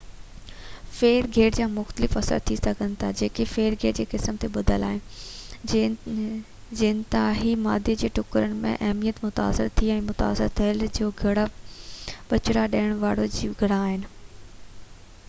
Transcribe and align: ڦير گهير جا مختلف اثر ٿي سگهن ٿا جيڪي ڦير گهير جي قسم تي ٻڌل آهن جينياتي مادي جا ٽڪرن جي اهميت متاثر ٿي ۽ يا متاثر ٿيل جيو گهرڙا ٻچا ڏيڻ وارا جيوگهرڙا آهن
ڦير 0.99 1.25
گهير 1.33 1.51
جا 1.57 1.65
مختلف 1.73 2.15
اثر 2.21 2.39
ٿي 2.49 2.55
سگهن 2.59 2.93
ٿا 3.03 3.09
جيڪي 3.19 3.45
ڦير 3.49 3.75
گهير 3.83 3.97
جي 3.99 4.05
قسم 4.13 4.39
تي 4.43 4.47
ٻڌل 4.55 4.85
آهن 4.87 5.91
جينياتي 6.81 7.53
مادي 7.67 7.95
جا 8.05 8.11
ٽڪرن 8.19 8.55
جي 8.63 8.71
اهميت 8.77 9.19
متاثر 9.27 9.69
ٿي 9.81 9.91
۽ 9.97 9.97
يا 9.97 10.05
متاثر 10.07 10.55
ٿيل 10.61 10.85
جيو 10.87 11.11
گهرڙا 11.21 11.43
ٻچا 12.33 12.65
ڏيڻ 12.77 12.97
وارا 13.05 13.29
جيوگهرڙا 13.37 13.79
آهن 13.91 14.09